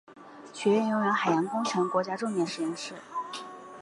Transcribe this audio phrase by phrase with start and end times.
[0.51, 2.95] 学院拥有海洋工程国家重点实验室。